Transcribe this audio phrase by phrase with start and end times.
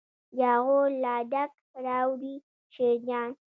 [0.37, 1.51] جاغور لا ډک
[1.85, 2.35] راوړي
[2.73, 3.29] شیرجان.